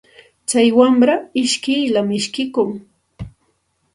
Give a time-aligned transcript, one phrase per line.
[0.47, 2.71] Tsay wamra ishkiyllam ishkikun.